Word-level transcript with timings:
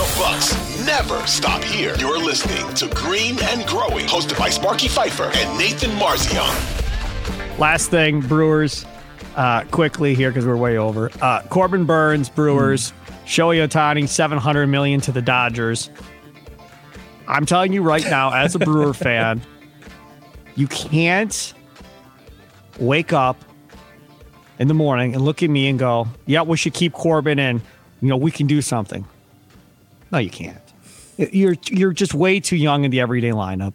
The 0.00 0.16
Bucks 0.18 0.86
never 0.86 1.26
stop 1.26 1.62
here. 1.62 1.94
You're 1.98 2.18
listening 2.18 2.72
to 2.76 2.88
Green 2.88 3.36
and 3.38 3.66
Growing, 3.66 4.06
hosted 4.06 4.38
by 4.38 4.48
Sparky 4.48 4.88
Fifer 4.88 5.30
and 5.34 5.58
Nathan 5.58 5.90
Marzion. 5.90 7.58
Last 7.58 7.90
thing, 7.90 8.22
Brewers, 8.22 8.86
uh, 9.36 9.64
quickly 9.64 10.14
here 10.14 10.30
because 10.30 10.46
we're 10.46 10.56
way 10.56 10.78
over. 10.78 11.10
Uh, 11.20 11.42
Corbin 11.50 11.84
Burnes, 11.84 12.30
Brewers, 12.30 12.92
mm. 12.92 13.26
Shohei 13.26 13.68
Ohtani, 13.68 14.08
seven 14.08 14.38
hundred 14.38 14.68
million 14.68 15.02
to 15.02 15.12
the 15.12 15.20
Dodgers. 15.20 15.90
I'm 17.28 17.44
telling 17.44 17.74
you 17.74 17.82
right 17.82 18.04
now, 18.04 18.32
as 18.32 18.54
a 18.54 18.58
Brewer 18.58 18.94
fan, 18.94 19.42
you 20.56 20.66
can't 20.66 21.52
wake 22.78 23.12
up 23.12 23.36
in 24.58 24.66
the 24.66 24.74
morning 24.74 25.14
and 25.14 25.22
look 25.22 25.42
at 25.42 25.50
me 25.50 25.68
and 25.68 25.78
go, 25.78 26.08
"Yeah, 26.24 26.40
we 26.40 26.56
should 26.56 26.72
keep 26.72 26.94
Corbin 26.94 27.38
and 27.38 27.60
you 28.00 28.08
know 28.08 28.16
we 28.16 28.30
can 28.30 28.46
do 28.46 28.62
something." 28.62 29.04
No, 30.12 30.18
you 30.18 30.30
can't. 30.30 30.58
You're 31.16 31.56
you're 31.66 31.92
just 31.92 32.14
way 32.14 32.40
too 32.40 32.56
young 32.56 32.84
in 32.84 32.90
the 32.90 33.00
everyday 33.00 33.30
lineup. 33.30 33.74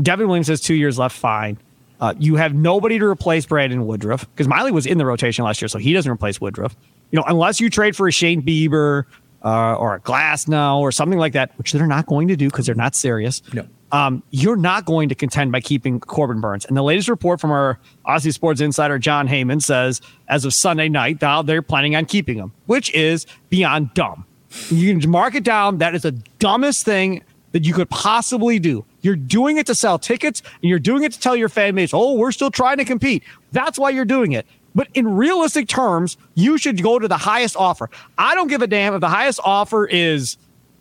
Devin 0.00 0.26
Williams 0.26 0.48
has 0.48 0.60
two 0.60 0.74
years 0.74 0.98
left. 0.98 1.16
Fine. 1.16 1.58
Uh, 2.00 2.14
you 2.18 2.36
have 2.36 2.54
nobody 2.54 2.98
to 2.98 3.04
replace 3.04 3.44
Brandon 3.46 3.86
Woodruff 3.86 4.28
because 4.30 4.48
Miley 4.48 4.72
was 4.72 4.86
in 4.86 4.98
the 4.98 5.04
rotation 5.04 5.44
last 5.44 5.60
year, 5.60 5.68
so 5.68 5.78
he 5.78 5.92
doesn't 5.92 6.10
replace 6.10 6.40
Woodruff. 6.40 6.74
You 7.10 7.18
know, 7.18 7.24
unless 7.26 7.60
you 7.60 7.68
trade 7.68 7.94
for 7.94 8.08
a 8.08 8.12
Shane 8.12 8.42
Bieber 8.42 9.04
uh, 9.44 9.74
or 9.74 9.94
a 9.94 10.00
Glasnow 10.00 10.78
or 10.78 10.92
something 10.92 11.18
like 11.18 11.34
that, 11.34 11.56
which 11.58 11.72
they're 11.72 11.86
not 11.86 12.06
going 12.06 12.28
to 12.28 12.36
do 12.36 12.48
because 12.48 12.66
they're 12.66 12.74
not 12.74 12.94
serious. 12.94 13.42
No. 13.52 13.66
Um, 13.92 14.22
you're 14.30 14.56
not 14.56 14.84
going 14.84 15.08
to 15.08 15.14
contend 15.14 15.50
by 15.50 15.60
keeping 15.60 15.98
Corbin 15.98 16.40
Burnes. 16.40 16.64
And 16.64 16.76
the 16.76 16.82
latest 16.82 17.08
report 17.08 17.40
from 17.40 17.50
our 17.50 17.78
Audacy 18.06 18.32
Sports 18.32 18.60
insider 18.60 18.98
Jon 18.98 19.26
Heyman 19.26 19.60
says, 19.60 20.00
as 20.28 20.44
of 20.44 20.54
Sunday 20.54 20.88
night, 20.88 21.20
now 21.20 21.42
they're 21.42 21.60
planning 21.60 21.96
on 21.96 22.06
keeping 22.06 22.36
him, 22.36 22.52
which 22.66 22.94
is 22.94 23.26
beyond 23.48 23.92
dumb. 23.94 24.24
You 24.68 24.98
can 24.98 25.10
mark 25.10 25.34
it 25.34 25.44
down. 25.44 25.78
That 25.78 25.94
is 25.94 26.02
the 26.02 26.12
dumbest 26.38 26.84
thing 26.84 27.22
that 27.52 27.64
you 27.64 27.74
could 27.74 27.90
possibly 27.90 28.58
do. 28.58 28.84
You're 29.00 29.16
doing 29.16 29.56
it 29.56 29.66
to 29.66 29.74
sell 29.74 29.98
tickets 29.98 30.42
and 30.62 30.68
you're 30.68 30.78
doing 30.78 31.02
it 31.04 31.12
to 31.12 31.20
tell 31.20 31.34
your 31.36 31.48
fan 31.48 31.74
base, 31.74 31.92
oh, 31.92 32.14
we're 32.14 32.32
still 32.32 32.50
trying 32.50 32.78
to 32.78 32.84
compete. 32.84 33.22
That's 33.52 33.78
why 33.78 33.90
you're 33.90 34.04
doing 34.04 34.32
it. 34.32 34.46
But 34.74 34.88
in 34.94 35.16
realistic 35.16 35.66
terms, 35.66 36.16
you 36.34 36.58
should 36.58 36.80
go 36.82 36.98
to 36.98 37.08
the 37.08 37.16
highest 37.16 37.56
offer. 37.56 37.90
I 38.18 38.34
don't 38.34 38.46
give 38.46 38.62
a 38.62 38.66
damn 38.66 38.94
if 38.94 39.00
the 39.00 39.08
highest 39.08 39.40
offer 39.42 39.86
is 39.86 40.36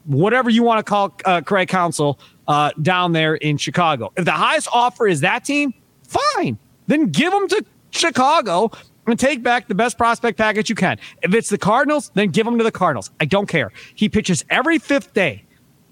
whatever 0.06 0.50
you 0.50 0.64
want 0.64 0.86
to 0.86 0.90
call 0.90 1.16
uh, 1.26 1.42
Craig 1.42 1.70
Counsell 1.70 2.20
uh, 2.48 2.72
down 2.82 3.14
there 3.14 3.36
in 3.36 3.58
Chicago. 3.58 4.12
If 4.16 4.26
the 4.26 4.32
highest 4.32 4.68
offer 4.72 5.08
is 5.08 5.22
that 5.22 5.44
team, 5.44 5.74
fine. 6.08 6.58
Then 6.88 7.08
give 7.08 7.32
them 7.32 7.48
to 7.48 7.66
Chicago 7.92 8.72
and 9.10 9.20
take 9.20 9.44
back 9.44 9.68
the 9.68 9.76
best 9.76 9.98
prospect 9.98 10.38
package 10.38 10.70
you 10.70 10.76
can. 10.76 10.98
If 11.22 11.34
it's 11.34 11.50
the 11.50 11.58
Cardinals, 11.58 12.12
then 12.14 12.30
give 12.30 12.46
him 12.48 12.58
to 12.58 12.64
the 12.64 12.72
Cardinals. 12.72 13.12
I 13.20 13.26
don't 13.26 13.48
care. 13.48 13.72
He 13.96 14.10
pitches 14.10 14.44
every 14.50 14.80
fifth 14.80 15.14
day. 15.14 15.46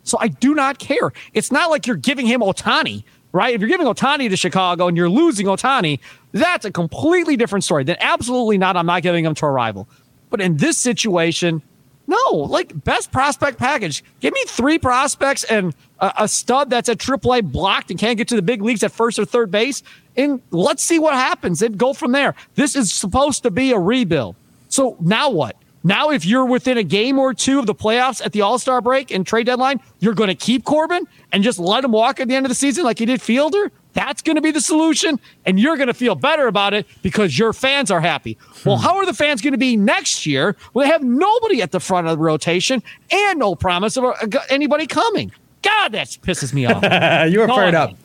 So 0.03 0.17
I 0.19 0.29
do 0.29 0.55
not 0.55 0.79
care. 0.79 1.11
It's 1.33 1.51
not 1.51 1.69
like 1.69 1.85
you're 1.85 1.97
giving 1.97 2.25
him 2.25 2.41
Ohtani, 2.41 3.03
right? 3.33 3.53
If 3.53 3.61
you're 3.61 3.69
giving 3.69 3.87
Ohtani 3.87 4.29
to 4.29 4.37
Chicago 4.37 4.87
and 4.87 4.95
you're 4.95 5.09
losing 5.09 5.47
Ohtani, 5.47 5.99
that's 6.31 6.65
a 6.65 6.71
completely 6.71 7.35
different 7.35 7.65
story. 7.65 7.83
Then 7.83 7.97
absolutely 7.99 8.57
not. 8.57 8.77
I'm 8.77 8.85
not 8.85 9.03
giving 9.03 9.25
him 9.25 9.35
to 9.35 9.45
a 9.45 9.51
rival. 9.51 9.89
But 10.29 10.41
in 10.41 10.57
this 10.57 10.77
situation, 10.77 11.61
no, 12.07 12.31
like 12.31 12.83
best 12.85 13.11
prospect 13.11 13.57
package. 13.57 14.03
Give 14.21 14.33
me 14.33 14.41
three 14.47 14.79
prospects 14.79 15.43
and 15.43 15.75
a, 15.99 16.13
a 16.19 16.27
stud 16.27 16.69
that's 16.69 16.87
at 16.87 16.97
AAA 16.97 17.51
blocked 17.51 17.91
and 17.91 17.99
can't 17.99 18.17
get 18.17 18.29
to 18.29 18.35
the 18.35 18.41
big 18.41 18.61
leagues 18.61 18.81
at 18.83 18.91
first 18.93 19.19
or 19.19 19.25
third 19.25 19.51
base. 19.51 19.83
And 20.15 20.41
let's 20.51 20.83
see 20.83 20.99
what 20.99 21.13
happens 21.13 21.61
and 21.61 21.77
go 21.77 21.93
from 21.93 22.13
there. 22.13 22.33
This 22.55 22.75
is 22.75 22.93
supposed 22.93 23.43
to 23.43 23.51
be 23.51 23.71
a 23.71 23.77
rebuild. 23.77 24.35
So 24.69 24.95
now 24.99 25.29
what? 25.29 25.57
Now, 25.83 26.09
if 26.09 26.25
you're 26.25 26.45
within 26.45 26.77
a 26.77 26.83
game 26.83 27.19
or 27.19 27.33
two 27.33 27.59
of 27.59 27.65
the 27.65 27.75
playoffs 27.75 28.25
at 28.25 28.33
the 28.33 28.41
All 28.41 28.57
Star 28.57 28.81
break 28.81 29.11
and 29.11 29.25
trade 29.25 29.45
deadline, 29.45 29.79
you're 29.99 30.15
going 30.15 30.29
to 30.29 30.35
keep 30.35 30.65
Corbin 30.65 31.07
and 31.31 31.43
just 31.43 31.59
let 31.59 31.83
him 31.83 31.91
walk 31.91 32.19
at 32.19 32.27
the 32.27 32.35
end 32.35 32.45
of 32.45 32.49
the 32.49 32.55
season 32.55 32.83
like 32.83 32.99
you 32.99 33.05
did 33.05 33.21
Fielder? 33.21 33.71
That's 33.97 34.21
going 34.21 34.35
to 34.35 34.43
be 34.43 34.51
the 34.51 34.61
solution. 34.61 35.19
And 35.43 35.59
you're 35.59 35.75
going 35.75 35.87
to 35.87 35.93
feel 35.93 36.13
better 36.13 36.45
about 36.45 36.75
it 36.75 36.85
because 37.01 37.37
your 37.37 37.51
fans 37.51 37.89
are 37.89 37.99
happy. 37.99 38.37
Well, 38.63 38.77
hmm. 38.77 38.83
how 38.83 38.97
are 38.97 39.07
the 39.07 39.13
fans 39.13 39.41
going 39.41 39.53
to 39.53 39.57
be 39.57 39.75
next 39.75 40.27
year 40.27 40.55
when 40.73 40.85
they 40.85 40.91
have 40.93 41.01
nobody 41.01 41.63
at 41.63 41.71
the 41.71 41.79
front 41.79 42.05
of 42.05 42.15
the 42.15 42.23
rotation 42.23 42.83
and 43.09 43.39
no 43.39 43.55
promise 43.55 43.97
of 43.97 44.05
anybody 44.51 44.85
coming? 44.85 45.31
God, 45.63 45.93
that 45.93 46.09
pisses 46.21 46.53
me 46.53 46.67
off. 46.67 46.83
you 47.31 47.41
are 47.41 47.47
fired 47.47 47.73
up. 47.73 47.95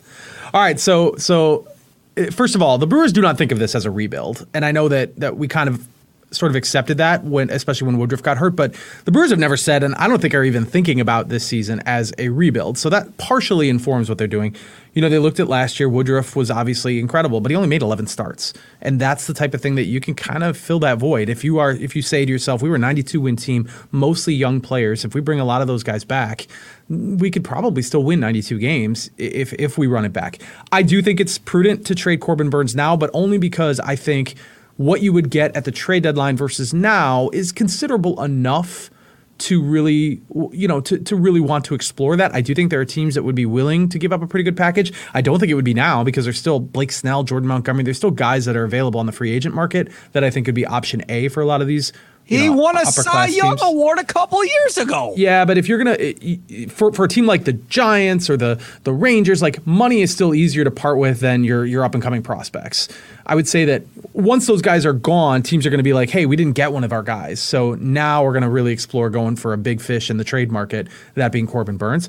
All 0.55 0.63
right, 0.63 0.81
so 0.81 1.15
so 1.17 1.69
eh, 2.17 2.31
first 2.31 2.55
of 2.55 2.63
all, 2.63 2.79
the 2.79 2.87
Brewers 2.87 3.13
do 3.13 3.21
not 3.21 3.37
think 3.37 3.53
of 3.53 3.59
this 3.59 3.75
as 3.75 3.85
a 3.85 3.91
rebuild, 3.91 4.47
and 4.55 4.65
I 4.65 4.73
know 4.73 4.89
that 4.89 5.17
that 5.17 5.37
we 5.37 5.47
kind 5.47 5.69
of 5.69 5.87
sort 6.35 6.51
of 6.51 6.57
accepted 6.57 6.99
that 6.99 7.25
when, 7.25 7.51
especially 7.51 7.87
when 7.87 7.99
Woodruff 7.99 8.23
got 8.23 8.39
hurt. 8.39 8.57
But 8.57 8.75
the 9.05 9.13
Brewers 9.13 9.31
have 9.31 9.39
never 9.39 9.57
said, 9.57 9.83
and 9.83 9.95
I 9.97 10.09
don't 10.09 10.21
think 10.21 10.35
are 10.35 10.45
even 10.45 10.65
thinking 10.65 11.01
about 11.01 11.29
this 11.29 11.47
season 11.47 11.81
as 11.87 12.13
a 12.19 12.29
rebuild. 12.29 12.79
So 12.79 12.89
that 12.91 13.17
partially 13.19 13.69
informs 13.69 14.09
what 14.09 14.19
they're 14.19 14.27
doing. 14.27 14.55
You 14.95 15.01
know, 15.01 15.09
they 15.09 15.19
looked 15.19 15.41
at 15.41 15.49
last 15.49 15.81
year. 15.81 15.89
Woodruff 15.89 16.37
was 16.37 16.51
obviously 16.51 17.01
incredible, 17.01 17.41
but 17.41 17.51
he 17.51 17.57
only 17.57 17.69
made 17.69 17.81
11 17.81 18.09
starts, 18.09 18.53
and 18.83 19.01
that's 19.01 19.27
the 19.27 19.33
type 19.33 19.55
of 19.55 19.63
thing 19.63 19.75
that 19.77 19.85
you 19.85 20.01
can 20.01 20.15
kind 20.15 20.45
of 20.45 20.57
fill 20.57 20.79
that 20.81 20.99
void. 20.99 21.31
If 21.31 21.45
you 21.45 21.59
are, 21.59 21.71
if 21.71 21.97
you 21.97 22.03
say 22.03 22.27
to 22.27 22.31
yourself, 22.31 22.61
we 22.61 22.69
were 22.69 22.77
a 22.77 22.79
92 22.79 23.21
win 23.21 23.37
team, 23.37 23.71
mostly 23.91 24.35
young 24.35 24.61
players. 24.61 25.05
If 25.05 25.15
we 25.15 25.23
bring 25.23 25.41
a 25.41 25.47
lot 25.47 25.63
of 25.63 25.67
those 25.67 25.83
guys 25.83 26.05
back, 26.05 26.47
we 26.91 27.31
could 27.31 27.45
probably 27.45 27.83
still 27.83 28.03
win 28.03 28.21
92 28.21 28.59
games 28.59 29.11
if 29.17 29.55
if 29.55 29.79
we 29.79 29.87
run 29.87 30.05
it 30.05 30.13
back. 30.13 30.41
I 30.71 30.83
do 30.83 31.01
think 31.01 31.21
it's 31.21 31.39
prudent 31.39 31.87
to 31.87 31.95
trade 31.95 32.21
Corbin 32.21 32.51
Burnes 32.51 32.77
now, 32.77 32.95
but 32.97 33.11
only 33.15 33.39
because 33.39 33.81
I 33.81 33.97
think 33.97 34.35
what 34.83 35.03
you 35.03 35.13
would 35.13 35.31
get 35.31 35.55
at 35.57 35.65
the 35.65 35.71
trade 35.71 36.03
deadline 36.03 36.37
versus 36.37 36.75
now 36.75 37.31
is 37.33 37.53
considerable 37.53 38.23
enough 38.23 38.91
to 39.39 39.61
really 39.61 40.23
you 40.53 40.69
know 40.69 40.81
to, 40.81 40.99
to 40.99 41.17
really 41.17 41.41
want 41.41 41.65
to 41.65 41.75
explore 41.75 42.17
that. 42.17 42.35
I 42.35 42.41
do 42.41 42.55
think 42.55 42.71
there 42.71 42.81
are 42.81 42.85
teams 42.85 43.15
that 43.15 43.25
would 43.25 43.35
be 43.35 43.47
willing 43.47 43.89
to 43.89 43.99
give 43.99 44.13
up 44.13 44.23
a 44.23 44.27
pretty 44.27 44.45
good 44.45 44.57
package. 44.57 44.93
I 45.15 45.21
don't 45.21 45.41
think 45.41 45.51
it 45.51 45.55
would 45.55 45.65
be 45.65 45.75
now 45.75 46.05
because 46.05 46.25
there's 46.25 46.39
still 46.39 46.61
Blake 46.61 46.93
Snell, 46.93 47.25
Jordan 47.25 47.49
Montgomery, 47.49 47.83
there's 47.83 47.97
still 47.97 48.11
guys 48.11 48.45
that 48.45 48.57
are 48.57 48.65
available 48.65 49.01
on 49.01 49.07
the 49.07 49.13
free 49.13 49.33
agent 49.33 49.55
market 49.55 49.91
that 50.13 50.23
I 50.23 50.31
think 50.31 50.47
could 50.47 50.55
be 50.55 50.67
option 50.67 51.03
A 51.09 51.29
for 51.29 51.41
a 51.41 51.47
lot 51.47 51.61
of 51.61 51.67
these 51.67 51.93
he 52.41 52.49
know, 52.49 52.55
won 52.55 52.77
a 52.77 52.87
Cy 52.87 53.27
Young 53.27 53.57
teams. 53.57 53.71
award 53.71 53.99
a 53.99 54.05
couple 54.05 54.45
years 54.45 54.79
ago. 54.79 55.15
Yeah, 55.17 55.45
but 55.45 55.59
if 55.59 55.69
you're 55.69 55.79
gonna 55.79 55.97
eh, 55.99 56.67
for 56.69 56.93
for 56.93 57.05
a 57.05 57.09
team 57.09 57.27
like 57.27 57.45
the 57.45 57.53
Giants 57.53 58.29
or 58.31 58.37
the 58.37 58.61
the 58.85 58.93
Rangers, 58.93 59.43
like 59.43 59.67
money 59.67 60.03
is 60.03 60.13
still 60.13 60.35
easier 60.35 60.65
to 60.65 60.71
part 60.71 60.99
with 60.99 61.21
than 61.21 61.45
your 61.45 61.65
your 61.65 61.85
up 61.85 61.95
and 61.95 62.03
coming 62.03 62.23
prospects. 62.23 62.89
I 63.27 63.35
would 63.35 63.47
say 63.47 63.65
that 63.67 63.83
once 64.13 64.47
those 64.47 64.63
guys 64.63 64.85
are 64.85 64.93
gone, 64.93 65.43
teams 65.43 65.65
are 65.67 65.71
going 65.71 65.79
to 65.79 65.85
be 65.85 65.93
like, 65.93 66.11
hey, 66.11 66.27
we 66.27 66.37
didn't 66.37 66.55
get 66.55 66.73
one 66.73 66.85
of 66.85 66.93
our 66.93 67.03
guys, 67.03 67.41
so 67.41 67.75
now 67.75 68.25
we're 68.25 68.33
going 68.33 68.43
to 68.43 68.49
really 68.49 68.73
explore 68.73 69.11
going 69.11 69.37
for 69.37 69.53
a 69.53 69.59
big 69.59 69.81
fish 69.81 70.11
in 70.11 70.17
the 70.17 70.25
trade 70.25 70.51
market. 70.51 70.89
That 71.15 71.33
being 71.33 71.47
Corbin 71.47 71.77
Burnes, 71.77 72.09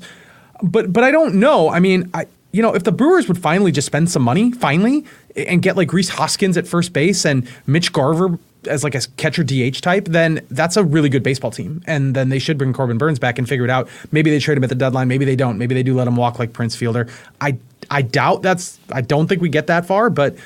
but 0.62 0.92
but 0.92 1.04
I 1.04 1.10
don't 1.10 1.36
know. 1.36 1.68
I 1.68 1.80
mean, 1.80 2.10
I 2.14 2.26
you 2.54 2.62
know, 2.62 2.72
if 2.72 2.84
the 2.84 2.92
Brewers 2.92 3.26
would 3.26 3.38
finally 3.38 3.72
just 3.72 3.86
spend 3.86 4.12
some 4.12 4.22
money, 4.22 4.52
finally, 4.52 5.04
and 5.34 5.60
get 5.60 5.76
like 5.76 5.92
Rhys 5.92 6.08
Hoskins 6.10 6.56
at 6.56 6.68
first 6.68 6.92
base 6.92 7.26
and 7.26 7.48
Mitch 7.66 7.92
Garver 7.92 8.38
as 8.66 8.84
like 8.84 8.94
a 8.94 9.00
catcher 9.16 9.44
DH 9.44 9.80
type, 9.80 10.06
then 10.06 10.44
that's 10.50 10.76
a 10.76 10.84
really 10.84 11.08
good 11.08 11.22
baseball 11.22 11.50
team. 11.50 11.82
And 11.86 12.14
then 12.14 12.28
they 12.28 12.38
should 12.38 12.58
bring 12.58 12.72
Corbin 12.72 12.98
Burnes 12.98 13.18
back 13.18 13.38
and 13.38 13.48
figure 13.48 13.64
it 13.64 13.70
out. 13.70 13.88
Maybe 14.12 14.30
they 14.30 14.38
trade 14.38 14.58
him 14.58 14.64
at 14.64 14.70
the 14.70 14.76
deadline. 14.76 15.08
Maybe 15.08 15.24
they 15.24 15.36
don't. 15.36 15.58
Maybe 15.58 15.74
they 15.74 15.82
do 15.82 15.94
let 15.94 16.06
him 16.06 16.16
walk 16.16 16.38
like 16.38 16.52
Prince 16.52 16.76
Fielder. 16.76 17.08
I 17.40 17.58
I 17.90 18.02
doubt 18.02 18.42
that's. 18.42 18.78
I 18.92 19.00
don't 19.00 19.26
think 19.26 19.42
we 19.42 19.48
get 19.48 19.66
that 19.66 19.86
far, 19.86 20.10
but 20.10 20.36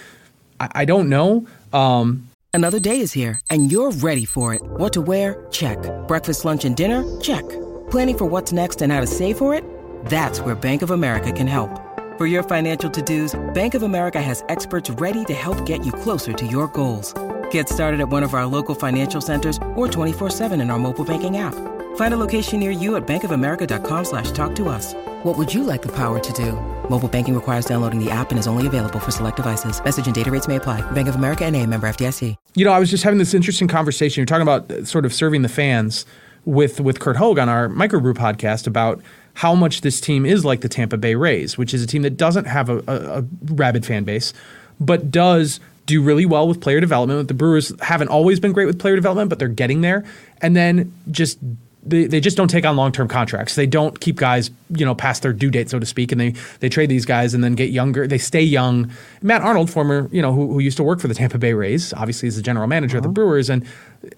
I, 0.60 0.68
I 0.74 0.84
don't 0.84 1.08
know. 1.08 1.46
Um, 1.72 2.28
Another 2.54 2.80
day 2.80 3.00
is 3.00 3.12
here, 3.12 3.40
and 3.50 3.70
you're 3.70 3.92
ready 3.92 4.24
for 4.24 4.54
it. 4.54 4.62
What 4.62 4.92
to 4.94 5.00
wear? 5.00 5.46
Check. 5.50 5.78
Breakfast, 6.08 6.44
lunch, 6.44 6.64
and 6.64 6.76
dinner? 6.76 7.04
Check. 7.20 7.48
Planning 7.90 8.18
for 8.18 8.24
what's 8.24 8.52
next 8.52 8.82
and 8.82 8.92
how 8.92 9.00
to 9.00 9.06
save 9.06 9.38
for 9.38 9.54
it? 9.54 9.62
That's 10.06 10.40
where 10.40 10.54
Bank 10.54 10.82
of 10.82 10.90
America 10.90 11.30
can 11.30 11.46
help. 11.46 11.70
For 12.16 12.26
your 12.26 12.42
financial 12.42 12.90
to-dos, 12.90 13.38
Bank 13.54 13.74
of 13.74 13.82
America 13.84 14.20
has 14.20 14.42
experts 14.48 14.90
ready 14.90 15.24
to 15.26 15.34
help 15.34 15.64
get 15.66 15.86
you 15.86 15.92
closer 15.92 16.32
to 16.32 16.46
your 16.46 16.66
goals. 16.68 17.14
Get 17.50 17.68
started 17.68 18.00
at 18.00 18.08
one 18.08 18.24
of 18.24 18.34
our 18.34 18.46
local 18.46 18.74
financial 18.74 19.20
centers 19.20 19.56
or 19.76 19.86
24-7 19.86 20.60
in 20.60 20.70
our 20.70 20.78
mobile 20.78 21.04
banking 21.04 21.36
app. 21.36 21.54
Find 21.96 22.14
a 22.14 22.16
location 22.16 22.58
near 22.58 22.70
you 22.70 22.96
at 22.96 23.06
bankofamerica.com 23.06 24.04
slash 24.04 24.32
talk 24.32 24.54
to 24.56 24.68
us. 24.68 24.94
What 25.24 25.36
would 25.36 25.52
you 25.52 25.62
like 25.62 25.82
the 25.82 25.92
power 25.92 26.18
to 26.18 26.32
do? 26.32 26.52
Mobile 26.88 27.08
banking 27.08 27.34
requires 27.34 27.66
downloading 27.66 28.04
the 28.04 28.10
app 28.10 28.30
and 28.30 28.38
is 28.38 28.46
only 28.46 28.66
available 28.66 28.98
for 28.98 29.10
select 29.10 29.36
devices. 29.36 29.82
Message 29.84 30.06
and 30.06 30.14
data 30.14 30.30
rates 30.30 30.48
may 30.48 30.56
apply. 30.56 30.80
Bank 30.92 31.08
of 31.08 31.16
America 31.16 31.44
and 31.44 31.54
a 31.56 31.64
member 31.66 31.88
FDIC. 31.88 32.34
You 32.54 32.64
know, 32.64 32.72
I 32.72 32.78
was 32.78 32.90
just 32.90 33.04
having 33.04 33.18
this 33.18 33.34
interesting 33.34 33.68
conversation. 33.68 34.20
You're 34.20 34.26
talking 34.26 34.42
about 34.42 34.70
uh, 34.70 34.84
sort 34.84 35.04
of 35.04 35.12
serving 35.12 35.42
the 35.42 35.48
fans 35.48 36.06
with 36.44 36.80
with 36.80 37.00
Curt 37.00 37.16
Hogg 37.16 37.38
on 37.38 37.48
our 37.48 37.68
Microbrew 37.68 38.14
podcast 38.14 38.66
about 38.66 39.02
how 39.34 39.54
much 39.54 39.82
this 39.82 40.00
team 40.00 40.24
is 40.24 40.44
like 40.44 40.60
the 40.60 40.68
Tampa 40.68 40.96
Bay 40.96 41.14
Rays, 41.14 41.58
which 41.58 41.74
is 41.74 41.82
a 41.82 41.86
team 41.86 42.02
that 42.02 42.16
doesn't 42.16 42.46
have 42.46 42.68
a, 42.68 42.78
a, 42.86 43.18
a 43.18 43.24
rabid 43.46 43.84
fan 43.84 44.04
base, 44.04 44.32
but 44.80 45.10
does 45.10 45.60
do 45.88 46.02
really 46.02 46.26
well 46.26 46.46
with 46.46 46.60
player 46.60 46.80
development. 46.80 47.26
The 47.26 47.34
Brewers 47.34 47.72
haven't 47.80 48.08
always 48.08 48.38
been 48.38 48.52
great 48.52 48.66
with 48.66 48.78
player 48.78 48.94
development, 48.94 49.30
but 49.30 49.38
they're 49.40 49.48
getting 49.48 49.80
there. 49.80 50.04
And 50.40 50.54
then 50.54 50.92
just 51.10 51.38
they, 51.82 52.06
they 52.06 52.20
just 52.20 52.36
don't 52.36 52.48
take 52.48 52.66
on 52.66 52.76
long 52.76 52.92
term 52.92 53.08
contracts. 53.08 53.54
They 53.54 53.66
don't 53.66 53.98
keep 53.98 54.16
guys, 54.16 54.50
you 54.70 54.84
know, 54.84 54.94
past 54.94 55.22
their 55.22 55.32
due 55.32 55.50
date, 55.50 55.70
so 55.70 55.78
to 55.78 55.86
speak, 55.86 56.12
and 56.12 56.20
they 56.20 56.34
they 56.60 56.68
trade 56.68 56.90
these 56.90 57.06
guys 57.06 57.32
and 57.32 57.42
then 57.42 57.54
get 57.54 57.70
younger. 57.70 58.06
They 58.06 58.18
stay 58.18 58.42
young. 58.42 58.92
Matt 59.22 59.40
Arnold, 59.40 59.70
former, 59.70 60.08
you 60.12 60.20
know, 60.20 60.32
who, 60.32 60.52
who 60.52 60.58
used 60.58 60.76
to 60.76 60.82
work 60.82 61.00
for 61.00 61.08
the 61.08 61.14
Tampa 61.14 61.38
Bay 61.38 61.54
Rays, 61.54 61.94
obviously 61.94 62.28
is 62.28 62.36
the 62.36 62.42
general 62.42 62.66
manager 62.66 62.98
uh-huh. 62.98 63.08
of 63.08 63.14
the 63.14 63.20
uh-huh. 63.20 63.26
Brewers, 63.26 63.48
and 63.48 63.64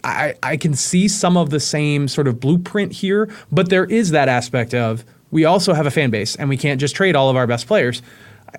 I 0.03 0.35
I 0.43 0.57
can 0.57 0.75
see 0.75 1.07
some 1.07 1.37
of 1.37 1.51
the 1.51 1.61
same 1.61 2.09
sort 2.09 2.27
of 2.27 2.41
blueprint 2.41 2.93
here, 2.93 3.29
but 3.53 3.71
there 3.71 3.85
is 3.85 4.11
that 4.11 4.29
aspect 4.29 4.75
of 4.75 5.05
we 5.31 5.45
also 5.45 5.73
have 5.73 5.87
a 5.87 5.91
fan 5.91 6.11
base 6.11 6.35
and 6.35 6.49
we 6.49 6.57
can't 6.57 6.81
just 6.81 6.97
trade 6.97 7.15
all 7.15 7.31
of 7.31 7.37
our 7.37 7.47
best 7.47 7.69
players. 7.69 8.03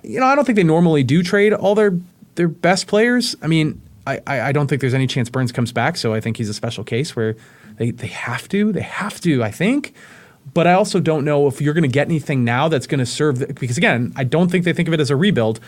You 0.02 0.20
know, 0.20 0.26
I 0.26 0.34
don't 0.34 0.46
think 0.46 0.56
they 0.56 0.62
normally 0.64 1.02
do 1.02 1.22
trade 1.22 1.52
all 1.52 1.74
their 1.74 1.92
their 2.34 2.48
best 2.48 2.86
players. 2.86 3.36
I 3.42 3.46
mean, 3.46 3.80
I, 4.06 4.20
I 4.26 4.52
don't 4.52 4.66
think 4.66 4.80
there's 4.80 4.94
any 4.94 5.06
chance 5.06 5.30
Burnes 5.30 5.52
comes 5.52 5.72
back, 5.72 5.96
so 5.96 6.12
I 6.12 6.20
think 6.20 6.36
he's 6.36 6.48
a 6.48 6.54
special 6.54 6.82
case 6.84 7.14
where 7.14 7.36
they, 7.76 7.90
they 7.90 8.08
have 8.08 8.48
to. 8.48 8.72
They 8.72 8.82
have 8.82 9.20
to, 9.20 9.42
I 9.42 9.50
think. 9.50 9.94
But 10.54 10.66
I 10.66 10.72
also 10.72 10.98
don't 10.98 11.24
know 11.24 11.46
if 11.46 11.60
you're 11.60 11.74
going 11.74 11.82
to 11.82 11.88
get 11.88 12.08
anything 12.08 12.44
now 12.44 12.68
that's 12.68 12.86
going 12.86 12.98
to 12.98 13.06
serve. 13.06 13.38
The, 13.38 13.54
because 13.54 13.78
again, 13.78 14.12
I 14.16 14.24
don't 14.24 14.50
think 14.50 14.64
they 14.64 14.72
think 14.72 14.88
of 14.88 14.94
it 14.94 15.00
as 15.00 15.10
a 15.10 15.16
rebuild. 15.16 15.60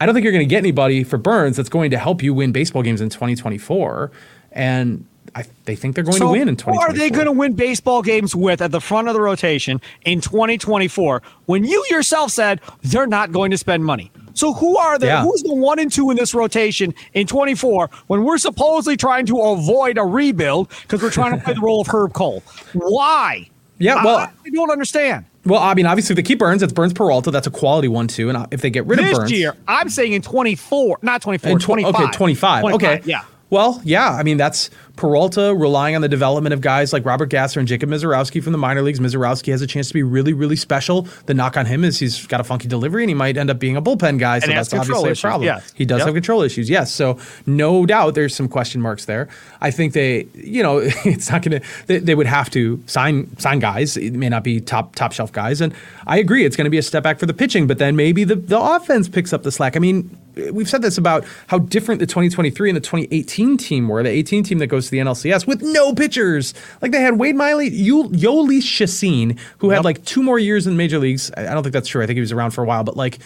I 0.00 0.06
don't 0.06 0.14
think 0.14 0.24
you're 0.24 0.32
going 0.32 0.46
to 0.46 0.50
get 0.50 0.58
anybody 0.58 1.04
for 1.04 1.18
Burnes 1.18 1.56
that's 1.56 1.68
going 1.68 1.90
to 1.90 1.98
help 1.98 2.22
you 2.22 2.32
win 2.32 2.52
baseball 2.52 2.82
games 2.82 3.00
in 3.00 3.10
2024. 3.10 4.10
And 4.52 5.04
I, 5.34 5.44
they 5.64 5.76
think 5.76 5.94
they're 5.94 6.04
going 6.04 6.16
so 6.16 6.26
to 6.26 6.32
win 6.32 6.48
in 6.48 6.56
2024. 6.56 6.74
Who 6.74 6.80
are 6.80 6.96
they 6.96 7.10
going 7.10 7.26
to 7.26 7.32
win 7.32 7.52
baseball 7.54 8.02
games 8.02 8.34
with 8.34 8.62
at 8.62 8.70
the 8.70 8.80
front 8.80 9.08
of 9.08 9.14
the 9.14 9.20
rotation 9.20 9.80
in 10.04 10.20
2024 10.20 11.22
when 11.46 11.64
you 11.64 11.84
yourself 11.90 12.30
said 12.30 12.60
they're 12.82 13.06
not 13.06 13.32
going 13.32 13.50
to 13.50 13.58
spend 13.58 13.84
money? 13.84 14.10
So 14.34 14.52
who 14.52 14.76
are 14.76 14.98
the 14.98 15.06
yeah. 15.06 15.22
who's 15.22 15.42
the 15.42 15.54
one 15.54 15.78
and 15.78 15.90
two 15.90 16.10
in 16.10 16.16
this 16.16 16.34
rotation 16.34 16.94
in 17.14 17.26
24 17.26 17.90
when 18.06 18.24
we're 18.24 18.38
supposedly 18.38 18.96
trying 18.96 19.26
to 19.26 19.40
avoid 19.40 19.98
a 19.98 20.04
rebuild 20.04 20.68
because 20.82 21.02
we're 21.02 21.10
trying 21.10 21.38
to 21.38 21.44
play 21.44 21.54
the 21.54 21.60
role 21.60 21.80
of 21.80 21.88
Herb 21.88 22.12
Cole? 22.12 22.42
Why? 22.72 23.48
Yeah, 23.78 24.04
well, 24.04 24.18
I, 24.18 24.30
I 24.44 24.50
don't 24.50 24.70
understand. 24.70 25.24
Well, 25.46 25.60
I 25.60 25.72
mean, 25.72 25.86
obviously, 25.86 26.12
if 26.12 26.16
they 26.16 26.22
keep 26.22 26.38
Burnes, 26.38 26.62
it's 26.62 26.72
Burnes 26.72 26.92
Peralta. 26.92 27.30
That's 27.30 27.46
a 27.46 27.50
quality 27.50 27.88
one 27.88 28.08
too. 28.08 28.28
And 28.28 28.36
uh, 28.36 28.46
if 28.50 28.60
they 28.60 28.68
get 28.68 28.84
rid 28.86 28.98
this 28.98 29.16
of 29.16 29.22
this 29.22 29.32
year, 29.32 29.56
I'm 29.66 29.88
saying 29.88 30.12
in 30.12 30.20
24, 30.20 30.98
not 31.00 31.22
24, 31.22 31.58
tw- 31.58 31.62
25. 31.62 31.94
Okay, 31.94 32.10
25. 32.12 32.60
25. 32.60 32.74
Okay, 32.74 33.08
yeah. 33.08 33.22
Well, 33.50 33.80
yeah, 33.84 34.10
I 34.10 34.22
mean 34.22 34.36
that's 34.36 34.70
Peralta 35.00 35.54
relying 35.54 35.96
on 35.96 36.02
the 36.02 36.08
development 36.08 36.52
of 36.52 36.60
guys 36.60 36.92
like 36.92 37.06
Robert 37.06 37.30
Gasser 37.30 37.58
and 37.58 37.66
Jacob 37.66 37.88
Misiorowski 37.88 38.42
from 38.42 38.52
the 38.52 38.58
minor 38.58 38.82
leagues. 38.82 39.00
Misiorowski 39.00 39.50
has 39.50 39.62
a 39.62 39.66
chance 39.66 39.88
to 39.88 39.94
be 39.94 40.02
really, 40.02 40.34
really 40.34 40.56
special. 40.56 41.08
The 41.24 41.32
knock 41.32 41.56
on 41.56 41.64
him 41.64 41.84
is 41.84 41.98
he's 41.98 42.26
got 42.26 42.40
a 42.40 42.44
funky 42.44 42.68
delivery 42.68 43.02
and 43.02 43.08
he 43.08 43.14
might 43.14 43.38
end 43.38 43.48
up 43.48 43.58
being 43.58 43.76
a 43.76 43.82
bullpen 43.82 44.18
guy. 44.18 44.40
So 44.40 44.48
that's 44.48 44.74
obviously 44.74 45.10
issues. 45.10 45.24
a 45.24 45.26
problem. 45.26 45.46
Yes. 45.46 45.72
He 45.74 45.86
does 45.86 46.00
yep. 46.00 46.08
have 46.08 46.14
control 46.14 46.42
issues, 46.42 46.68
yes. 46.68 46.92
So 46.92 47.18
no 47.46 47.86
doubt 47.86 48.14
there's 48.14 48.34
some 48.34 48.46
question 48.46 48.82
marks 48.82 49.06
there. 49.06 49.28
I 49.62 49.70
think 49.70 49.94
they, 49.94 50.28
you 50.34 50.62
know, 50.62 50.78
it's 50.82 51.30
not 51.30 51.42
going 51.42 51.60
to. 51.60 51.66
They, 51.86 51.98
they, 51.98 52.14
would 52.14 52.26
have 52.26 52.50
to 52.50 52.82
sign 52.86 53.34
sign 53.38 53.58
guys. 53.58 53.96
It 53.96 54.12
may 54.12 54.28
not 54.28 54.44
be 54.44 54.60
top 54.60 54.94
top 54.94 55.12
shelf 55.12 55.32
guys, 55.32 55.62
and 55.62 55.72
I 56.06 56.18
agree 56.18 56.44
it's 56.44 56.56
going 56.56 56.66
to 56.66 56.70
be 56.70 56.78
a 56.78 56.82
step 56.82 57.02
back 57.02 57.18
for 57.18 57.24
the 57.24 57.32
pitching. 57.32 57.66
But 57.66 57.78
then 57.78 57.96
maybe 57.96 58.24
the 58.24 58.36
the 58.36 58.60
offense 58.60 59.08
picks 59.08 59.32
up 59.32 59.42
the 59.42 59.52
slack. 59.52 59.76
I 59.76 59.78
mean, 59.78 60.14
we've 60.52 60.68
said 60.68 60.82
this 60.82 60.98
about 60.98 61.24
how 61.48 61.58
different 61.58 62.00
the 62.00 62.06
2023 62.06 62.70
and 62.70 62.76
the 62.76 62.80
2018 62.80 63.56
team 63.56 63.88
were. 63.88 64.02
The 64.02 64.10
18 64.10 64.44
team 64.44 64.58
that 64.58 64.68
goes 64.68 64.86
to 64.86 64.90
the 64.90 64.98
NLCS 64.98 65.46
with 65.46 65.62
no 65.62 65.94
pitchers. 65.94 66.54
Like 66.80 66.92
they 66.92 67.00
had 67.00 67.18
Wade 67.18 67.36
Miley, 67.36 67.70
Jhoulys 67.70 68.62
Chacin, 68.62 69.38
who 69.58 69.70
had 69.70 69.84
like 69.84 70.04
two 70.04 70.22
more 70.22 70.38
years 70.38 70.66
in 70.66 70.76
major 70.76 70.98
leagues. 70.98 71.30
I 71.36 71.42
don't 71.42 71.62
think 71.62 71.72
that's 71.72 71.88
true. 71.88 72.02
I 72.02 72.06
think 72.06 72.16
he 72.16 72.20
was 72.20 72.32
around 72.32 72.52
for 72.52 72.62
a 72.62 72.66
while, 72.66 72.84
but 72.84 72.96
like 72.96 73.18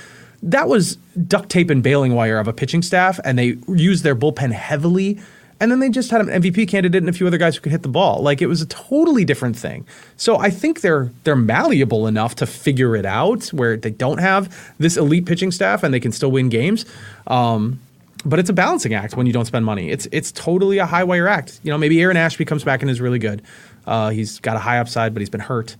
that 0.42 0.68
was 0.68 0.96
duct 1.26 1.48
tape 1.48 1.70
and 1.70 1.82
baling 1.82 2.14
wire 2.14 2.38
of 2.38 2.48
a 2.48 2.52
pitching 2.52 2.82
staff, 2.82 3.18
and 3.24 3.38
they 3.38 3.56
used 3.68 4.04
their 4.04 4.14
bullpen 4.14 4.52
heavily 4.52 5.18
and 5.64 5.72
then 5.72 5.80
they 5.80 5.88
just 5.88 6.10
had 6.10 6.20
an 6.20 6.26
MVP 6.26 6.68
candidate 6.68 7.02
and 7.02 7.08
a 7.08 7.12
few 7.14 7.26
other 7.26 7.38
guys 7.38 7.56
who 7.56 7.62
could 7.62 7.72
hit 7.72 7.80
the 7.80 7.88
ball. 7.88 8.20
Like 8.20 8.42
it 8.42 8.48
was 8.48 8.60
a 8.60 8.66
totally 8.66 9.24
different 9.24 9.56
thing. 9.56 9.86
So 10.18 10.36
I 10.36 10.50
think 10.50 10.82
they're 10.82 11.10
they're 11.24 11.34
malleable 11.34 12.06
enough 12.06 12.34
to 12.36 12.46
figure 12.46 12.94
it 12.94 13.06
out 13.06 13.46
where 13.46 13.78
they 13.78 13.90
don't 13.90 14.18
have 14.18 14.74
this 14.76 14.98
elite 14.98 15.24
pitching 15.24 15.50
staff 15.50 15.82
and 15.82 15.94
they 15.94 16.00
can 16.00 16.12
still 16.12 16.30
win 16.30 16.50
games. 16.50 16.84
Um, 17.26 17.80
but 18.26 18.38
it's 18.38 18.50
a 18.50 18.52
balancing 18.52 18.92
act 18.92 19.16
when 19.16 19.26
you 19.26 19.32
don't 19.32 19.46
spend 19.46 19.64
money. 19.64 19.90
It's 19.90 20.06
it's 20.12 20.30
totally 20.32 20.76
a 20.76 20.84
high 20.86 21.04
wire 21.04 21.28
act. 21.28 21.60
You 21.62 21.70
know, 21.70 21.78
maybe 21.78 21.98
Aaron 22.02 22.18
Ashby 22.18 22.44
comes 22.44 22.62
back 22.62 22.82
and 22.82 22.90
is 22.90 23.00
really 23.00 23.18
good. 23.18 23.40
Uh, 23.86 24.10
he's 24.10 24.40
got 24.40 24.56
a 24.56 24.60
high 24.60 24.80
upside, 24.80 25.14
but 25.14 25.22
he's 25.22 25.30
been 25.30 25.40
hurt. 25.40 25.76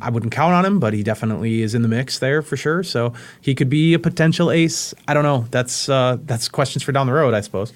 I 0.00 0.10
wouldn't 0.10 0.32
count 0.32 0.54
on 0.54 0.64
him, 0.64 0.80
but 0.80 0.92
he 0.92 1.02
definitely 1.02 1.62
is 1.62 1.74
in 1.74 1.82
the 1.82 1.88
mix 1.88 2.18
there 2.18 2.42
for 2.42 2.56
sure. 2.56 2.82
So 2.82 3.12
he 3.40 3.54
could 3.54 3.70
be 3.70 3.94
a 3.94 3.98
potential 3.98 4.50
ace. 4.50 4.94
I 5.06 5.14
don't 5.14 5.22
know. 5.22 5.46
That's 5.52 5.88
uh, 5.88 6.18
that's 6.24 6.48
questions 6.48 6.82
for 6.82 6.90
down 6.90 7.06
the 7.06 7.12
road, 7.12 7.34
I 7.34 7.40
suppose. 7.40 7.70